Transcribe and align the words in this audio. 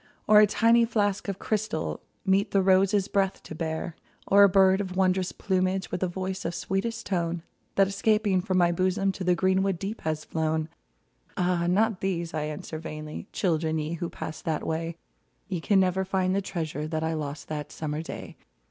44 0.01 0.01
WHAT 0.01 0.15
I 0.15 0.17
LOST 0.17 0.33
Or 0.33 0.41
a 0.41 0.59
tiny 0.59 0.85
flask 0.85 1.27
of 1.27 1.37
crystal 1.37 2.01
Meet 2.25 2.49
the 2.49 2.61
rose's 2.63 3.07
breath 3.07 3.43
to 3.43 3.53
bear; 3.53 3.95
Or 4.25 4.43
a 4.43 4.49
bird 4.49 4.81
of 4.81 4.97
wondrous 4.97 5.31
plumage, 5.31 5.91
With 5.91 6.01
a 6.01 6.07
voice 6.07 6.43
of 6.43 6.55
sweetest 6.55 7.05
tone, 7.05 7.43
That, 7.75 7.87
escaping 7.87 8.41
from 8.41 8.57
my 8.57 8.71
bosom, 8.71 9.11
To 9.11 9.23
the 9.23 9.35
greenwood 9.35 9.77
deep 9.77 10.01
has 10.01 10.25
flown. 10.25 10.69
Ah! 11.37 11.67
not 11.67 12.01
these, 12.01 12.33
I 12.33 12.45
answer 12.45 12.79
vainly; 12.79 13.27
Children, 13.31 13.77
ye 13.77 13.93
who 13.93 14.09
passed 14.09 14.43
that 14.45 14.65
way, 14.65 14.97
Ye 15.49 15.61
can 15.61 15.79
never 15.79 16.03
find 16.03 16.33
the 16.35 16.41
treasure 16.41 16.87
That 16.87 17.03
I 17.03 17.13
lost 17.13 17.47
that 17.49 17.71
summer 17.71 18.01
day 18.01 18.37